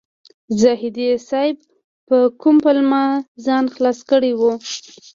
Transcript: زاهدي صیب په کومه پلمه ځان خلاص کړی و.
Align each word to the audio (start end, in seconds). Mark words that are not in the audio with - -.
زاهدي 0.61 1.07
صیب 1.29 1.57
په 2.07 2.17
کومه 2.41 2.61
پلمه 2.63 3.03
ځان 3.45 3.65
خلاص 3.73 3.99
کړی 4.09 4.31
و. 4.35 4.41